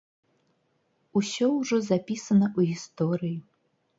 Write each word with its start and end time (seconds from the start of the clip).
Усё 1.19 1.49
ўжо 1.57 1.77
запісана 1.89 2.47
ў 2.57 2.73
гісторыі. 2.73 3.37